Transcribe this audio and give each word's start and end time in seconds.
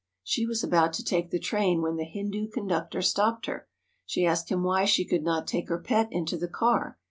She 0.23 0.47
was 0.47 0.63
about 0.63 0.93
to 0.93 1.03
take 1.03 1.29
the 1.29 1.37
train 1.37 1.83
when 1.83 1.95
the 1.95 2.05
Hindu 2.05 2.47
conductor 2.49 3.03
stopped 3.03 3.45
her. 3.45 3.67
She 4.03 4.25
asked 4.25 4.49
him 4.49 4.63
why 4.63 4.85
she 4.85 5.05
could 5.05 5.21
not 5.21 5.45
take 5.45 5.69
her 5.69 5.77
pet 5.77 6.07
into 6.09 6.37
the 6.37 6.47
car. 6.49 6.97